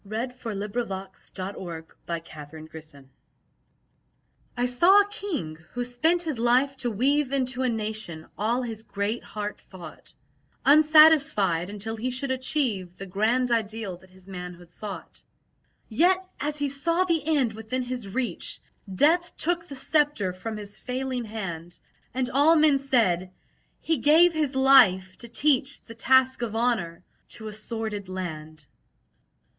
And 0.03 0.09
to 0.31 0.49
his 0.49 0.57
chamber 0.59 0.83
leads 0.83 1.29
each 1.31 1.35
tired 1.35 1.85
guest. 1.93 2.95
Equality 2.95 3.09
I 4.57 4.65
saw 4.65 5.01
a 5.01 5.07
King, 5.09 5.57
who 5.73 5.83
spent 5.83 6.23
his 6.23 6.39
life 6.39 6.75
to 6.77 6.89
weave 6.89 7.31
Into 7.31 7.61
a 7.61 7.69
nation 7.69 8.25
all 8.35 8.63
his 8.63 8.83
great 8.83 9.23
heart 9.23 9.59
thought, 9.61 10.15
Unsatisfied 10.65 11.69
until 11.69 11.97
he 11.97 12.09
should 12.09 12.31
achieve 12.31 12.97
The 12.97 13.05
grand 13.05 13.51
ideal 13.51 13.97
that 13.97 14.09
his 14.09 14.27
manhood 14.27 14.71
sought; 14.71 15.23
Yet 15.87 16.17
as 16.39 16.57
he 16.57 16.67
saw 16.69 17.03
the 17.03 17.21
end 17.37 17.53
within 17.53 17.83
his 17.83 18.07
reach, 18.09 18.59
Death 18.91 19.37
took 19.37 19.67
the 19.67 19.75
sceptre 19.75 20.33
from 20.33 20.57
his 20.57 20.79
failing 20.79 21.25
hand, 21.25 21.79
And 22.11 22.27
all 22.31 22.55
men 22.55 22.79
said, 22.79 23.31
"He 23.81 23.99
gave 23.99 24.33
his 24.33 24.55
life 24.55 25.15
to 25.19 25.27
teach 25.27 25.83
The 25.83 25.93
task 25.93 26.41
of 26.41 26.55
honour 26.55 27.03
to 27.33 27.45
a 27.47 27.53
sordid 27.53 28.09
land!" 28.09 28.65